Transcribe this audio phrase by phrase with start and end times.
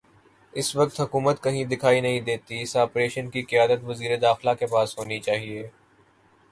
[0.53, 4.97] اس وقت حکومت کہیں دکھائی نہیں دیتی اس آپریشن کی قیادت وزیر داخلہ کے پاس
[4.97, 5.67] ہونی چاہیے۔